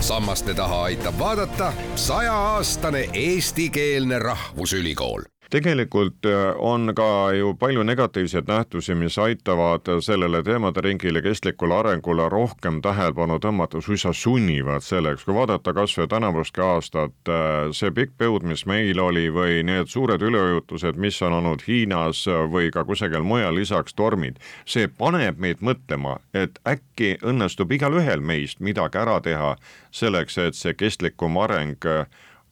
sammaste 0.00 0.54
taha 0.54 0.82
aitab 0.82 1.18
vaadata 1.18 1.72
sajaaastane 1.94 3.08
eestikeelne 3.12 4.18
rahvusülikool 4.18 5.22
tegelikult 5.50 6.26
äh, 6.26 6.54
on 6.58 6.92
ka 6.94 7.32
ju 7.32 7.54
palju 7.54 7.82
negatiivseid 7.82 8.48
nähtusi, 8.48 8.94
mis 8.94 9.18
aitavad 9.18 9.88
sellele 10.04 10.42
teemade 10.42 10.80
ringile, 10.84 11.22
kestlikule 11.22 11.74
arengule 11.74 12.28
rohkem 12.28 12.82
tähelepanu 12.84 13.38
tõmmata, 13.42 13.80
suisa 13.80 14.12
sunnivad 14.12 14.84
selleks, 14.84 15.24
kui 15.24 15.34
vaadata 15.34 15.72
kas 15.74 15.96
või 15.98 16.08
tänavustki 16.12 16.64
aastat, 16.64 17.16
äh, 17.32 17.72
see 17.72 17.90
pikk 17.96 18.16
põud, 18.20 18.44
mis 18.44 18.66
meil 18.68 19.00
oli, 19.00 19.28
või 19.32 19.62
need 19.64 19.88
suured 19.88 20.22
üleujutused, 20.22 21.00
mis 21.00 21.22
on 21.22 21.40
olnud 21.40 21.64
Hiinas 21.68 22.26
või 22.52 22.70
ka 22.74 22.84
kusagil 22.84 23.24
mujal, 23.24 23.54
lisaks 23.56 23.96
tormid, 23.96 24.38
see 24.68 24.88
paneb 24.88 25.40
meid 25.40 25.64
mõtlema, 25.64 26.18
et 26.34 26.60
äkki 26.68 27.16
õnnestub 27.24 27.72
igalühel 27.72 28.20
meist 28.20 28.60
midagi 28.60 29.00
ära 29.00 29.20
teha 29.24 29.54
selleks, 29.90 30.38
et 30.38 30.58
see 30.58 30.76
kestlikum 30.76 31.40
areng 31.40 31.88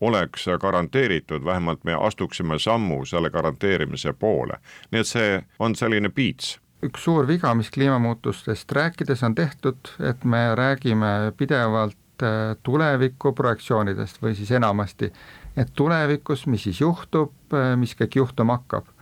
oleks 0.00 0.46
garanteeritud, 0.60 1.44
vähemalt 1.44 1.84
me 1.84 1.94
astuksime 1.94 2.58
sammu 2.58 3.04
selle 3.04 3.30
garanteerimise 3.30 4.12
poole. 4.12 4.58
nii 4.92 5.00
et 5.00 5.06
see 5.06 5.42
on 5.58 5.74
selline 5.74 6.08
piits 6.08 6.58
üks 6.84 7.06
suur 7.06 7.26
viga, 7.28 7.54
mis 7.56 7.70
kliimamuutustest 7.72 8.72
rääkides 8.72 9.22
on 9.26 9.34
tehtud, 9.34 9.92
et 10.00 10.24
me 10.24 10.54
räägime 10.54 11.32
pidevalt 11.36 12.22
äh, 12.22 12.56
tuleviku 12.62 13.32
projektsioonidest 13.32 14.20
või 14.22 14.34
siis 14.36 14.52
enamasti, 14.52 15.12
et 15.56 15.72
tulevikus, 15.74 16.46
mis 16.46 16.66
siis 16.68 16.80
juhtub, 16.80 17.32
äh, 17.54 17.72
mis 17.80 17.96
kõik 17.96 18.20
juhtuma 18.22 18.60
hakkab. 18.60 18.92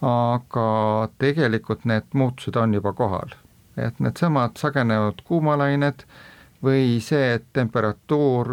aga 0.00 1.08
tegelikult 1.20 1.82
need 1.84 2.06
muutused 2.16 2.56
on 2.56 2.72
juba 2.74 2.94
kohal, 2.96 3.34
et 3.76 3.98
needsamad 4.00 4.56
sagenevad 4.56 5.20
kuumalained 5.28 6.06
või 6.64 7.00
see, 7.00 7.34
et 7.38 7.46
temperatuur 7.56 8.50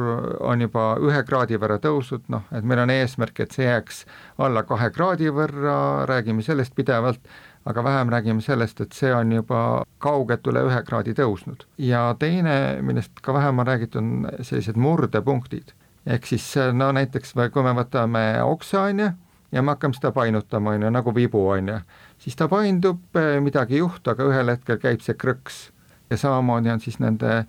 on 0.47 0.61
juba 0.63 0.85
ühe 1.03 1.23
kraadi 1.27 1.59
võrra 1.59 1.77
tõusnud, 1.83 2.23
noh, 2.31 2.45
et 2.55 2.63
meil 2.63 2.79
on 2.85 2.93
eesmärk, 2.93 3.41
et 3.43 3.55
see 3.55 3.67
jääks 3.67 4.05
alla 4.43 4.63
kahe 4.67 4.89
kraadi 4.95 5.31
võrra, 5.33 6.05
räägime 6.07 6.45
sellest 6.45 6.75
pidevalt, 6.75 7.19
aga 7.67 7.83
vähem 7.83 8.09
räägime 8.13 8.41
sellest, 8.41 8.81
et 8.81 8.95
see 8.95 9.11
on 9.13 9.31
juba 9.35 9.61
kaugelt 10.03 10.47
üle 10.47 10.63
ühe 10.69 10.79
kraadi 10.87 11.15
tõusnud. 11.17 11.67
ja 11.77 12.15
teine, 12.19 12.79
millest 12.81 13.19
ka 13.21 13.35
vähem 13.35 13.59
on 13.59 13.67
räägitud, 13.67 14.01
on 14.01 14.27
sellised 14.41 14.79
murdepunktid. 14.79 15.73
ehk 16.05 16.25
siis 16.25 16.53
no 16.73 16.91
näiteks 16.91 17.33
kui 17.51 17.63
me 17.63 17.75
võtame 17.75 18.41
oksa, 18.43 18.81
on 18.81 18.99
ju, 18.99 19.09
ja 19.51 19.61
me 19.61 19.75
hakkame 19.75 19.99
seda 19.99 20.11
painutama, 20.11 20.77
on 20.77 20.87
ju, 20.87 20.89
nagu 20.89 21.15
vibu, 21.15 21.47
on 21.49 21.73
ju, 21.73 21.79
siis 22.23 22.35
ta 22.35 22.47
paindub, 22.47 23.03
midagi 23.43 23.75
ei 23.75 23.83
juhtu, 23.83 24.11
aga 24.11 24.31
ühel 24.31 24.55
hetkel 24.55 24.79
käib 24.79 25.03
see 25.03 25.15
krõks. 25.19 25.71
ja 26.09 26.17
samamoodi 26.17 26.71
on 26.71 26.79
siis 26.79 26.99
nende 27.03 27.45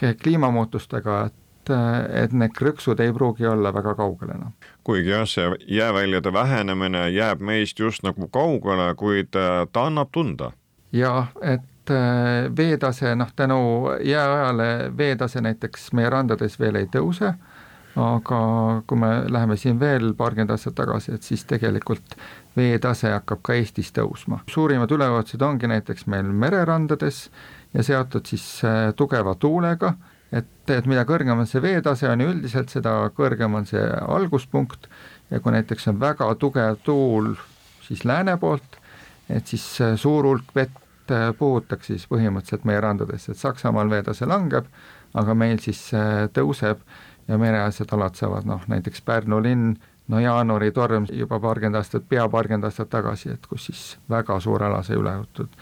kliimamuutustega, 0.00 1.24
et 1.26 1.34
et 1.70 2.32
need 2.34 2.50
krõksud 2.58 3.00
ei 3.00 3.12
pruugi 3.14 3.46
olla 3.46 3.70
väga 3.74 3.94
kaugel 3.94 4.32
enam. 4.34 4.52
kuigi 4.84 5.10
jah, 5.10 5.26
see 5.28 5.46
jääväljade 5.68 6.32
vähenemine 6.32 7.10
jääb 7.10 7.40
meist 7.40 7.78
just 7.78 8.02
nagu 8.02 8.28
kaugele, 8.28 8.94
kuid 8.94 9.36
äh, 9.36 9.66
ta 9.72 9.86
annab 9.86 10.10
tunda. 10.12 10.50
jah, 10.92 11.28
et 11.40 11.90
äh, 11.90 12.50
veetase, 12.56 13.14
noh 13.14 13.30
tänu 13.36 13.60
jääajale 14.00 14.92
veetase 14.98 15.40
näiteks 15.40 15.92
meie 15.92 16.10
randades 16.10 16.58
veel 16.60 16.74
ei 16.82 16.86
tõuse, 16.90 17.34
aga 17.96 18.42
kui 18.86 18.98
me 18.98 19.12
läheme 19.28 19.56
siin 19.56 19.80
veel 19.80 20.14
paarkümmend 20.18 20.50
aastat 20.50 20.74
tagasi, 20.74 21.14
et 21.14 21.22
siis 21.22 21.44
tegelikult 21.44 22.16
veetase 22.56 23.12
hakkab 23.12 23.42
ka 23.42 23.54
Eestis 23.54 23.92
tõusma. 23.92 24.42
suurimad 24.50 24.90
üleujutused 24.90 25.42
ongi 25.42 25.70
näiteks 25.70 26.06
meil 26.06 26.32
mererandades 26.32 27.28
ja 27.74 27.82
seotud 27.82 28.26
siis 28.28 28.44
äh, 28.64 28.92
tugeva 28.96 29.34
tuulega, 29.34 29.94
et, 30.32 30.50
et 30.68 30.86
mida 30.88 31.04
kõrgem 31.08 31.42
on 31.42 31.48
see 31.48 31.62
veetase, 31.62 32.08
on 32.10 32.20
ju 32.20 32.30
üldiselt, 32.32 32.72
seda 32.72 32.94
kõrgem 33.16 33.56
on 33.58 33.68
see 33.68 33.82
alguspunkt. 34.06 34.88
Ja 35.32 35.40
kui 35.40 35.54
näiteks 35.54 35.88
on 35.88 36.00
väga 36.00 36.28
tugev 36.40 36.78
tuul 36.84 37.34
siis 37.86 38.04
lääne 38.04 38.36
poolt, 38.40 38.78
et 39.30 39.48
siis 39.48 39.64
äh, 39.80 39.96
suur 40.00 40.28
hulk 40.28 40.52
vett 40.56 41.12
äh, 41.12 41.30
puhutakse 41.38 41.94
siis 41.94 42.08
põhimõtteliselt 42.10 42.68
meie 42.68 42.82
randadesse, 42.84 43.32
et 43.32 43.40
Saksamaal 43.40 43.90
veetase 43.90 44.28
langeb, 44.28 44.68
aga 45.14 45.34
meil 45.36 45.58
siis 45.60 45.90
tõuseb 46.32 46.84
ja 47.28 47.36
mereäärsed 47.38 47.90
alad 47.92 48.16
saavad 48.16 48.46
noh, 48.48 48.62
näiteks 48.68 49.02
Pärnu 49.04 49.42
linn, 49.44 49.74
no 50.08 50.20
jaanuari 50.20 50.70
torm 50.72 51.04
juba 51.12 51.38
paarkümmend 51.40 51.76
aastat, 51.76 52.06
pea 52.08 52.24
paarkümmend 52.32 52.64
aastat 52.64 52.88
tagasi, 52.90 53.34
et 53.36 53.46
kus 53.46 53.68
siis 53.68 53.82
väga 54.10 54.38
suur 54.40 54.64
ala 54.64 54.80
sai 54.82 54.96
üle 54.96 55.12
jõutud 55.18 55.52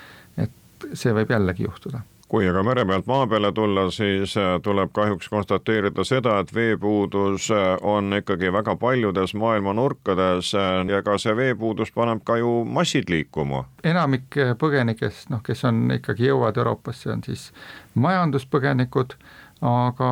see 0.95 1.15
võib 1.17 1.31
jällegi 1.31 1.69
juhtuda. 1.69 2.03
Kui 2.31 2.47
aga 2.47 2.61
mere 2.63 2.85
pealt 2.87 3.09
maa 3.11 3.25
peale 3.27 3.49
tulla, 3.51 3.89
siis 3.91 4.37
äh, 4.39 4.53
tuleb 4.63 4.93
kahjuks 4.95 5.27
konstateerida 5.33 6.05
seda, 6.07 6.37
et 6.39 6.53
veepuudus 6.55 7.49
äh, 7.51 7.73
on 7.83 8.15
ikkagi 8.21 8.53
väga 8.55 8.77
paljudes 8.79 9.33
maailma 9.35 9.73
nurkades 9.75 10.53
äh, 10.55 10.69
ja 10.87 11.01
ka 11.03 11.17
see 11.19 11.35
veepuudus 11.35 11.91
paneb 11.91 12.21
ka 12.25 12.37
ju 12.39 12.53
massid 12.65 13.11
liikuma. 13.11 13.65
enamik 13.83 14.39
põgenikest, 14.63 15.27
noh, 15.35 15.43
kes 15.43 15.65
on 15.67 15.89
ikkagi 15.97 16.29
jõuavad 16.29 16.61
Euroopasse, 16.63 17.11
on 17.11 17.25
siis 17.27 17.49
majanduspõgenikud, 17.99 19.17
aga 19.67 20.11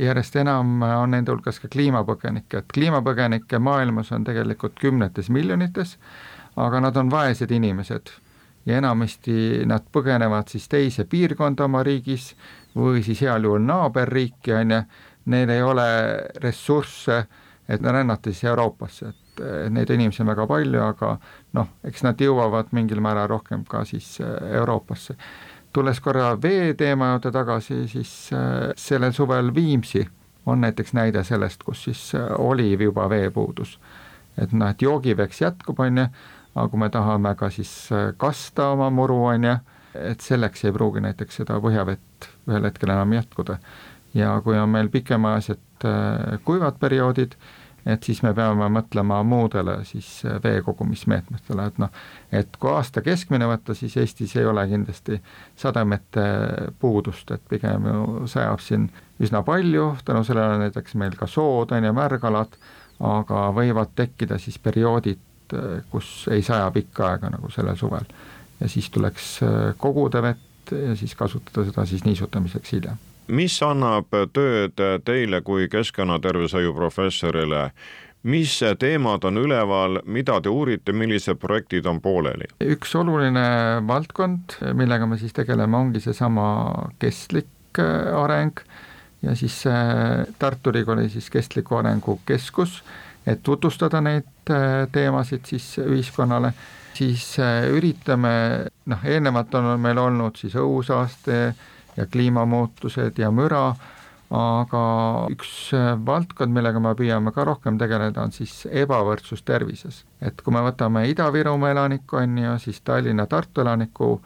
järjest 0.00 0.38
enam 0.40 0.80
on 0.86 1.12
nende 1.12 1.34
hulgas 1.34 1.60
ka 1.60 1.68
kliimapõgenikke, 1.76 2.62
et 2.62 2.72
kliimapõgenikke 2.72 3.60
maailmas 3.60 4.14
on 4.16 4.24
tegelikult 4.24 4.80
kümnetes 4.80 5.28
miljonites, 5.28 5.98
aga 6.56 6.80
nad 6.80 6.96
on 6.96 7.12
vaesed 7.12 7.52
inimesed 7.52 8.16
ja 8.66 8.78
enamasti 8.78 9.64
nad 9.66 9.86
põgenevad 9.92 10.48
siis 10.50 10.68
teise 10.68 11.04
piirkonda 11.04 11.64
oma 11.64 11.82
riigis 11.82 12.34
või 12.76 13.02
siis 13.02 13.20
heal 13.24 13.44
juhul 13.44 13.64
naaberriiki, 13.64 14.52
on 14.54 14.74
ju, 14.76 14.80
neil 15.28 15.50
ei 15.50 15.62
ole 15.62 15.86
ressursse, 16.42 17.22
et 17.68 17.82
rännata 17.84 18.32
siis 18.32 18.44
Euroopasse, 18.48 19.08
et 19.08 19.42
neid 19.70 19.90
inimesi 19.90 20.22
on 20.24 20.30
väga 20.32 20.46
palju, 20.48 20.80
aga 20.82 21.14
noh, 21.58 21.72
eks 21.84 22.04
nad 22.06 22.20
jõuavad 22.20 22.72
mingil 22.76 23.00
määral 23.04 23.28
rohkem 23.28 23.64
ka 23.68 23.84
siis 23.84 24.18
Euroopasse. 24.52 25.16
tulles 25.72 26.00
korra 26.00 26.32
vee 26.42 26.74
teema 26.74 27.10
juurde 27.10 27.30
tagasi, 27.30 27.86
siis 27.88 28.30
sellel 28.76 29.12
suvel 29.12 29.54
Viimsi 29.54 30.06
on 30.46 30.60
näiteks 30.60 30.92
näide 30.92 31.24
sellest, 31.24 31.62
kus 31.62 31.84
siis 31.84 32.12
oli 32.38 32.72
juba 32.80 33.08
veepuudus. 33.10 33.78
et 34.38 34.52
noh, 34.52 34.70
et 34.70 34.82
joogiveeks 34.82 35.40
jätkub, 35.40 35.80
on 35.80 35.98
ju, 35.98 36.06
aga 36.54 36.68
kui 36.68 36.80
me 36.80 36.88
tahame 36.90 37.34
ka 37.38 37.50
siis 37.50 37.72
kasta 38.16 38.72
oma 38.74 38.90
muru, 38.90 39.20
on 39.32 39.44
ju, 39.44 39.56
et 39.94 40.20
selleks 40.20 40.64
ei 40.64 40.74
pruugi 40.74 41.02
näiteks 41.04 41.40
seda 41.42 41.58
põhjavett 41.62 42.28
ühel 42.48 42.66
hetkel 42.68 42.92
enam 42.92 43.12
jätkuda. 43.16 43.58
ja 44.14 44.40
kui 44.44 44.58
on 44.58 44.68
meil 44.68 44.88
pikemaajalised 44.88 45.84
äh, 45.84 46.38
kuivad 46.44 46.78
perioodid, 46.80 47.34
et 47.86 48.02
siis 48.02 48.22
me 48.22 48.32
peame 48.34 48.68
mõtlema 48.72 49.20
muudele 49.24 49.82
siis 49.84 50.24
äh, 50.24 50.38
vee 50.44 50.62
kogumismeetmetele, 50.64 51.66
et 51.66 51.78
noh, 51.78 51.92
et 52.32 52.56
kui 52.56 52.72
aasta 52.72 53.02
keskmine 53.04 53.46
võtta, 53.48 53.76
siis 53.76 53.96
Eestis 53.96 54.34
ei 54.36 54.48
ole 54.48 54.64
kindlasti 54.68 55.20
sademete 55.56 56.24
puudust, 56.80 57.30
et 57.30 57.44
pigem 57.48 57.86
ju 57.90 58.26
sajab 58.26 58.64
siin 58.64 58.88
üsna 59.20 59.42
palju, 59.44 59.94
tänu 60.04 60.24
sellele 60.24 60.58
näiteks 60.64 60.96
meil 60.96 61.16
ka 61.18 61.28
sood 61.28 61.76
on 61.76 61.84
ju, 61.84 61.94
märgalad, 61.96 62.58
aga 62.98 63.48
võivad 63.54 63.92
tekkida 63.94 64.40
siis 64.42 64.58
perioodid, 64.58 65.20
äh, 65.20 65.27
kus 65.90 66.26
ei 66.32 66.42
saja 66.42 66.70
pikka 66.74 67.12
aega, 67.12 67.30
nagu 67.30 67.50
sellel 67.50 67.76
suvel. 67.76 68.06
Ja 68.60 68.68
siis 68.68 68.90
tuleks 68.90 69.38
äh, 69.42 69.74
koguda 69.78 70.22
vett 70.22 70.72
ja 70.72 70.96
siis 70.96 71.14
kasutada 71.14 71.64
seda 71.64 71.84
siis 71.86 72.04
niisutamiseks 72.04 72.72
hiljem. 72.72 72.98
mis 73.28 73.54
annab 73.62 74.12
tööd 74.32 74.80
teile 75.04 75.40
kui 75.44 75.68
keskkonnatervishoiu 75.68 76.72
professorile, 76.74 77.70
mis 78.22 78.54
teemad 78.78 79.24
on 79.24 79.36
üleval, 79.36 80.00
mida 80.04 80.40
te 80.40 80.48
uurite, 80.48 80.92
millised 80.92 81.36
projektid 81.40 81.86
on 81.86 82.00
pooleli? 82.00 82.48
üks 82.64 82.94
oluline 82.96 83.46
valdkond, 83.86 84.58
millega 84.74 85.06
me 85.06 85.18
siis 85.18 85.32
tegeleme, 85.36 85.76
ongi 85.76 86.00
seesama 86.00 86.48
kestlik 86.98 87.80
äh, 87.80 88.14
areng. 88.16 88.60
Ja 89.22 89.32
siis 89.34 89.64
Tartu 90.38 90.70
Ülikooli 90.70 91.08
siis 91.10 91.26
Kestliku 91.30 91.74
Arengu 91.74 92.20
Keskus, 92.26 92.84
et 93.28 93.42
tutvustada 93.44 94.00
neid 94.00 94.50
teemasid 94.92 95.44
siis 95.44 95.74
ühiskonnale 95.84 96.52
siis 96.98 97.38
äh, 97.38 97.68
üritame, 97.74 98.32
noh, 98.90 99.04
eelnevalt 99.06 99.54
on 99.58 99.70
meil 99.80 100.00
olnud 100.02 100.38
siis 100.38 100.56
õhusaaste 100.58 101.38
ja 101.98 102.06
kliimamuutused 102.10 103.18
ja 103.20 103.30
müra, 103.34 103.70
aga 104.34 104.82
üks 105.32 105.52
äh, 105.76 105.92
valdkond, 106.06 106.54
millega 106.54 106.82
me 106.82 106.94
püüame 106.98 107.32
ka 107.34 107.46
rohkem 107.48 107.78
tegeleda, 107.80 108.26
on 108.26 108.34
siis 108.34 108.60
ebavõrdsus 108.70 109.44
tervises. 109.46 110.04
et 110.20 110.42
kui 110.42 110.54
me 110.54 110.64
võtame 110.66 111.06
Ida-Virumaa 111.12 111.72
elaniku, 111.76 112.20
on 112.22 112.38
ju, 112.42 112.58
siis 112.64 112.82
Tallinna-Tartu 112.84 113.64
elaniku, 113.64 114.18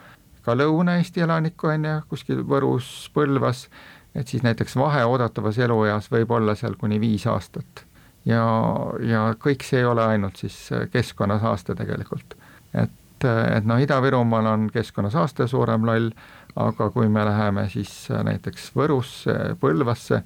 ka 0.42 0.56
Lõuna-Eesti 0.58 1.26
elaniku, 1.26 1.72
on 1.74 1.88
ju, 1.90 1.96
kuskil 2.10 2.44
Võrus, 2.48 2.90
Põlvas, 3.14 3.68
et 4.14 4.28
siis 4.28 4.44
näiteks 4.44 4.76
vahe 4.76 5.04
oodatavas 5.08 5.58
elueas 5.58 6.10
võib 6.12 6.36
olla 6.38 6.56
seal 6.58 6.76
kuni 6.80 7.00
viis 7.00 7.26
aastat. 7.30 7.86
Ja, 8.24 8.46
ja 9.00 9.26
kõik 9.42 9.66
see 9.66 9.82
ei 9.82 9.88
ole 9.88 10.04
ainult 10.04 10.40
siis 10.42 10.56
äh, 10.72 10.88
keskkonnasaaste 10.92 11.74
tegelikult 11.78 12.36
et, 12.74 13.24
et 13.56 13.66
noh, 13.68 13.80
Ida-Virumaal 13.80 14.46
on 14.46 14.70
keskkonnasaaste 14.72 15.46
suurem 15.46 15.86
loll, 15.86 16.10
aga 16.56 16.90
kui 16.90 17.08
me 17.08 17.24
läheme 17.24 17.68
siis 17.72 17.92
näiteks 18.10 18.72
Võrusse, 18.76 19.36
Põlvasse, 19.60 20.22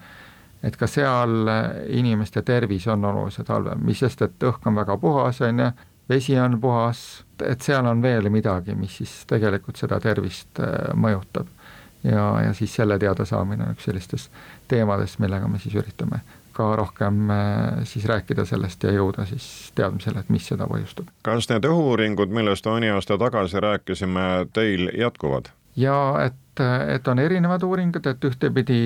et 0.62 0.76
ka 0.76 0.88
seal 0.90 1.50
inimeste 1.94 2.42
tervis 2.42 2.86
on 2.90 3.04
oluliselt 3.04 3.52
halvem, 3.52 3.84
mis 3.86 4.00
sest, 4.02 4.22
et 4.22 4.48
õhk 4.48 4.66
on 4.66 4.78
väga 4.78 4.96
puhas, 4.98 5.40
on 5.46 5.62
ju, 5.64 5.70
vesi 6.08 6.38
on 6.38 6.58
puhas, 6.60 7.02
et 7.42 7.62
seal 7.62 7.86
on 7.86 8.02
veel 8.02 8.30
midagi, 8.30 8.74
mis 8.78 9.00
siis 9.02 9.18
tegelikult 9.28 9.78
seda 9.78 10.00
tervist 10.02 10.62
äh, 10.62 10.92
mõjutab. 10.94 11.52
ja, 12.02 12.24
ja 12.44 12.52
siis 12.54 12.74
selle 12.74 12.98
teadasaamine 12.98 13.64
on 13.64 13.74
üks 13.74 13.88
sellistest 13.88 14.30
teemadest, 14.68 15.18
millega 15.18 15.48
me 15.48 15.58
siis 15.58 15.74
üritame 15.74 16.20
ka 16.56 16.70
rohkem 16.76 17.30
äh, 17.30 17.84
siis 17.84 18.06
rääkida 18.08 18.44
sellest 18.48 18.84
ja 18.86 18.94
jõuda 18.94 19.26
siis 19.28 19.72
teadmisele, 19.76 20.22
et 20.22 20.32
mis 20.32 20.46
seda 20.48 20.68
põhjustab. 20.70 21.10
kas 21.26 21.50
need 21.50 21.68
õhu-uuringud, 21.68 22.32
millest 22.32 22.68
mõni 22.70 22.90
aasta 22.94 23.18
tagasi 23.20 23.60
rääkisime, 23.60 24.46
teil 24.56 24.88
jätkuvad? 24.96 25.52
ja 25.76 25.98
et, 26.24 26.64
et 26.96 27.08
on 27.08 27.20
erinevad 27.20 27.62
uuringud, 27.66 28.06
et 28.06 28.24
ühtepidi 28.24 28.80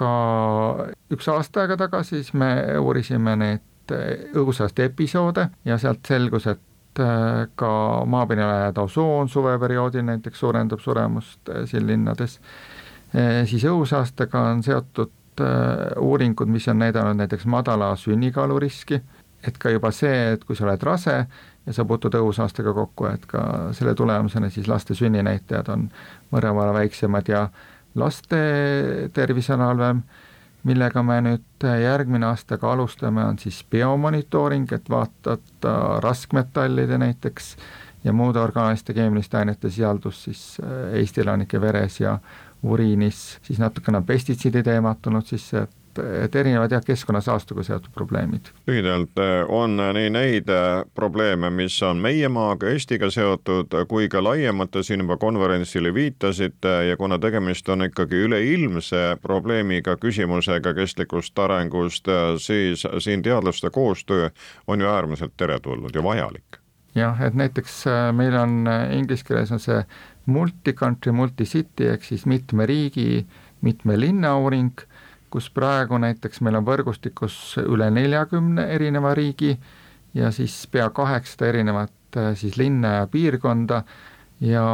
ka 0.00 0.10
üks 1.12 1.28
aasta 1.28 1.64
aega 1.64 1.76
tagasi 1.84 2.22
siis 2.22 2.32
me 2.32 2.54
uurisime 2.80 3.36
neid 3.36 3.94
õhusaaste 4.40 4.86
episoode 4.86 5.48
ja 5.66 5.76
sealt 5.82 6.06
selgus, 6.08 6.46
et 6.46 7.02
äh, 7.02 7.46
ka 7.58 7.72
maapinnale 8.06 8.64
jääda 8.64 8.86
osoon 8.88 9.28
suveperioodil 9.28 10.06
näiteks 10.08 10.40
suurendab 10.40 10.80
suremust 10.80 11.52
äh, 11.52 11.66
siin 11.68 11.86
linnades, 11.86 12.40
siis 13.50 13.64
õhusaastega 13.66 14.38
on 14.52 14.60
seotud 14.62 15.10
Äh, 15.40 15.98
uuringud, 15.98 16.48
mis 16.48 16.68
on 16.68 16.78
näidanud 16.78 17.16
näiteks 17.16 17.46
madala 17.46 17.96
sünnikaalu 17.96 18.58
riski, 18.60 19.00
et 19.46 19.58
ka 19.58 19.70
juba 19.70 19.90
see, 19.90 20.32
et 20.34 20.44
kui 20.44 20.56
sa 20.56 20.66
oled 20.66 20.82
rase 20.84 21.14
ja 21.66 21.72
sa 21.72 21.84
puutud 21.88 22.14
õhusaastega 22.18 22.74
kokku, 22.76 23.06
et 23.08 23.24
ka 23.30 23.42
selle 23.76 23.94
tulemusena 23.96 24.50
siis 24.52 24.68
laste 24.68 24.94
sünninäitajad 24.94 25.70
on 25.72 25.86
mõnevõrra 26.34 26.74
väiksemad 26.76 27.30
ja 27.32 27.46
laste 27.94 28.40
tervis 29.16 29.48
on 29.54 29.64
halvem, 29.64 30.02
millega 30.68 31.02
me 31.02 31.20
nüüd 31.24 31.68
järgmine 31.84 32.26
aasta 32.28 32.58
ka 32.60 32.74
alustame, 32.74 33.24
on 33.24 33.38
siis 33.40 33.62
biomonitooring, 33.70 34.68
et 34.76 34.90
vaadata 34.92 35.76
raskmetallide 36.04 37.00
näiteks 37.00 37.54
ja 38.04 38.12
muude 38.12 38.40
orgaaniliste 38.40 38.92
keemiliste 38.96 39.40
ainete 39.40 39.70
sisaldus 39.70 40.24
siis 40.24 40.44
äh, 40.64 40.94
Eesti 41.00 41.24
elanike 41.24 41.60
veres 41.60 42.00
ja 42.00 42.18
uriinis, 42.62 43.38
siis 43.42 43.58
natukene 43.58 43.98
on 43.98 44.04
pestitsiidi 44.04 44.62
teemad 44.62 45.00
tulnud 45.02 45.26
sisse, 45.26 45.62
et 45.62 45.70
et 46.24 46.34
erinevad 46.34 46.72
jah, 46.72 46.82
keskkonnasaastuga 46.84 47.62
seotud 47.62 47.90
probleemid. 47.94 48.50
lühidalt, 48.66 49.18
eh, 49.18 49.44
on 49.48 49.76
nii 49.76 50.10
neid 50.10 50.48
eh, 50.48 50.84
probleeme, 50.94 51.50
mis 51.50 51.82
on 51.82 51.96
meie 51.96 52.28
maaga, 52.28 52.70
Eestiga 52.70 53.10
seotud, 53.10 53.74
kui 53.88 54.08
ka 54.08 54.22
laiemalt, 54.24 54.70
te 54.70 54.82
siin 54.82 55.00
juba 55.00 55.16
konverentsile 55.16 55.94
viitasite 55.94 56.74
ja 56.88 56.96
kuna 56.96 57.18
tegemist 57.18 57.68
on 57.68 57.82
ikkagi 57.88 58.22
üleilmse 58.26 59.16
probleemiga, 59.22 59.96
küsimusega 59.96 60.74
kestlikust 60.74 61.38
arengust, 61.38 62.08
eh, 62.08 62.36
siis 62.38 62.86
siin 62.98 63.22
teadlaste 63.22 63.70
koostöö 63.70 64.30
on 64.66 64.80
ju 64.80 64.86
äärmiselt 64.86 65.36
teretulnud 65.36 65.94
ja 65.94 66.02
vajalik. 66.02 66.60
jah, 66.94 67.20
et 67.22 67.34
näiteks 67.34 67.84
meil 68.12 68.34
on 68.34 68.66
inglise 68.92 69.24
keeles 69.24 69.52
on 69.52 69.60
see 69.62 69.84
multi-country, 70.30 71.12
multi-city 71.12 71.90
ehk 71.92 72.06
siis 72.06 72.26
mitme 72.30 72.66
riigi, 72.66 73.26
mitme 73.66 73.98
linna 74.00 74.34
uuring, 74.38 74.72
kus 75.30 75.50
praegu 75.54 75.98
näiteks 76.00 76.40
meil 76.42 76.58
on 76.58 76.66
võrgustikus 76.66 77.36
üle 77.62 77.90
neljakümne 77.94 78.66
erineva 78.74 79.14
riigi 79.14 79.54
ja 80.14 80.30
siis 80.34 80.66
pea 80.70 80.90
kaheksasada 80.90 81.50
erinevat 81.52 82.16
äh, 82.16 82.32
siis 82.34 82.56
linna 82.58 83.00
ja 83.00 83.06
piirkonda. 83.06 83.82
Ja 84.40 84.64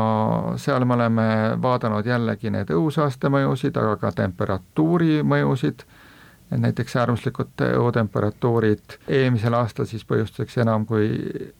seal 0.62 0.85
me 0.87 0.95
oleme 0.95 1.23
vaadanud 1.62 2.07
jällegi 2.07 2.53
need 2.55 2.71
õhusaaste 2.71 3.27
mõjusid, 3.35 3.75
aga 3.75 3.97
ka 3.99 4.12
temperatuuri 4.14 5.25
mõjusid, 5.27 5.83
näiteks 6.55 6.95
äärmuslikud 7.03 7.64
õhutemperatuurid 7.66 9.01
eelmisel 9.11 9.57
aastal 9.59 9.88
siis 9.90 10.07
põhjustuseks 10.07 10.61
enam 10.62 10.87
kui 10.87 11.09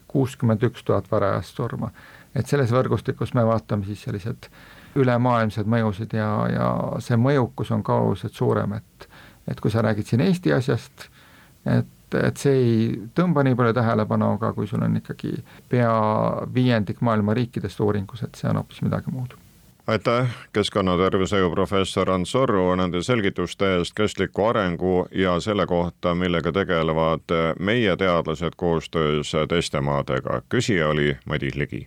kuuskümmend 0.07 0.63
üks 0.69 0.87
tuhat 0.87 1.11
varajast 1.11 1.59
surma 1.59 1.91
et 2.37 2.47
selles 2.47 2.73
võrgustikus 2.73 3.35
me 3.35 3.45
vaatame 3.47 3.87
siis 3.89 4.03
sellised 4.07 4.49
ülemaailmsed 4.97 5.69
mõjusid 5.69 6.17
ja, 6.17 6.31
ja 6.53 6.71
see 7.05 7.19
mõjukus 7.21 7.73
on 7.75 7.85
ka 7.87 8.01
oluliselt 8.01 8.37
suurem, 8.37 8.79
et 8.81 9.09
et 9.47 9.61
kui 9.63 9.71
sa 9.71 9.83
räägid 9.83 10.09
siin 10.09 10.25
Eesti 10.25 10.51
asjast, 10.53 11.07
et, 11.71 12.15
et 12.19 12.37
see 12.37 12.55
ei 12.59 12.79
tõmba 13.15 13.45
nii 13.47 13.55
palju 13.55 13.77
tähelepanu, 13.79 14.33
aga 14.35 14.51
kui 14.57 14.67
sul 14.67 14.83
on 14.83 14.99
ikkagi 14.99 15.37
pea 15.71 15.93
viiendik 16.55 16.99
maailma 17.01 17.35
riikidest 17.39 17.81
uuringus, 17.81 18.25
et 18.27 18.35
see 18.35 18.51
on 18.51 18.59
hoopis 18.59 18.83
midagi 18.83 19.13
muud 19.15 19.37
aitäh, 19.87 20.27
keskkonnatervishoiu 20.53 21.51
professor 21.51 22.11
Ants 22.11 22.35
Orru 22.35 22.75
nende 22.75 23.03
selgituste 23.03 23.69
eest 23.77 23.95
kestliku 23.95 24.49
arengu 24.51 25.07
ja 25.15 25.41
selle 25.41 25.67
kohta, 25.67 26.15
millega 26.15 26.53
tegelevad 26.53 27.35
meie 27.59 27.97
teadlased 27.97 28.57
koostöös 28.57 29.33
teiste 29.49 29.81
maadega. 29.81 30.43
küsija 30.49 30.89
oli 30.89 31.17
Madis 31.25 31.55
Ligi. 31.55 31.87